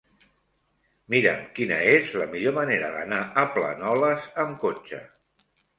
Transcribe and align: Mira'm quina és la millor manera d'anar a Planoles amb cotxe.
Mira'm 1.15 1.43
quina 1.59 1.77
és 1.91 2.09
la 2.23 2.29
millor 2.33 2.57
manera 2.59 2.91
d'anar 2.99 3.23
a 3.45 3.47
Planoles 3.59 4.29
amb 4.47 4.63
cotxe. 4.67 5.07